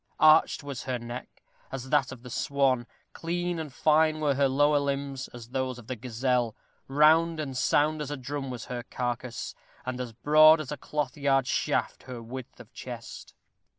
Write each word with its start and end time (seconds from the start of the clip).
Arched 0.19 0.63
was 0.63 0.85
her 0.85 0.97
neck, 0.97 1.43
as 1.71 1.91
that 1.91 2.11
of 2.11 2.23
the 2.23 2.31
swan; 2.31 2.87
clean 3.13 3.59
and 3.59 3.71
fine 3.71 4.19
were 4.19 4.33
her 4.33 4.47
lower 4.47 4.79
limbs, 4.79 5.27
as 5.27 5.49
those 5.49 5.77
of 5.77 5.85
the 5.85 5.95
gazelle; 5.95 6.55
round 6.87 7.39
and 7.39 7.55
sound 7.55 8.01
as 8.01 8.09
a 8.09 8.17
drum 8.17 8.49
was 8.49 8.65
her 8.65 8.81
carcase, 8.81 9.53
and 9.85 10.01
as 10.01 10.11
broad 10.11 10.59
as 10.59 10.71
a 10.71 10.77
cloth 10.77 11.15
yard 11.15 11.45
shaft 11.45 12.01
her 12.09 12.19
width 12.19 12.59
of 12.59 12.73
chest. 12.73 13.35